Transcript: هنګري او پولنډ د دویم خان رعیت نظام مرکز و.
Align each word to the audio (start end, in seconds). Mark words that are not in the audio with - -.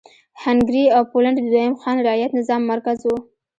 هنګري 0.43 0.85
او 0.95 1.01
پولنډ 1.11 1.37
د 1.39 1.45
دویم 1.49 1.73
خان 1.81 1.97
رعیت 2.07 2.31
نظام 2.39 2.61
مرکز 2.71 2.97
و. 3.03 3.09